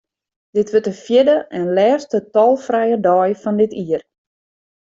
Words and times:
Dit 0.55 0.69
wurdt 0.71 0.85
de 0.89 0.93
fjirde 1.03 1.37
en 1.55 1.65
lêste 1.75 2.19
tolfrije 2.33 2.97
dei 3.07 3.29
fan 3.41 3.59
dit 3.61 3.73
jier. 3.81 4.01